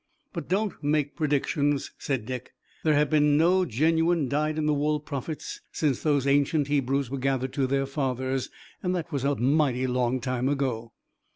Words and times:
"But 0.33 0.49
don't 0.49 0.73
make 0.83 1.15
predictions," 1.15 1.91
said 1.99 2.25
Dick. 2.25 2.53
"There 2.83 2.95
have 2.95 3.11
been 3.11 3.37
no 3.37 3.65
genuine, 3.65 4.27
dyed 4.27 4.57
in 4.57 4.65
the 4.65 4.73
wool 4.73 4.99
prophets 4.99 5.61
since 5.71 6.01
those 6.01 6.25
ancient 6.25 6.69
Hebrews 6.69 7.11
were 7.11 7.19
gathered 7.19 7.53
to 7.53 7.67
their 7.67 7.85
fathers, 7.85 8.49
and 8.81 8.95
that 8.95 9.11
was 9.11 9.23
a 9.23 9.35
mighty 9.35 9.85
long 9.85 10.19
time 10.19 10.49
ago." 10.49 10.93